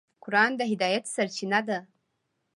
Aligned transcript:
قرآن 0.23 0.51
د 0.59 0.61
هدایت 0.71 1.05
سرچینه 1.15 1.59
ده. 1.67 1.79